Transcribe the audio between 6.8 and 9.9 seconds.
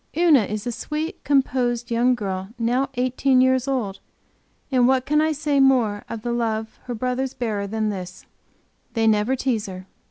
her brothers bear her than this: they never tease her.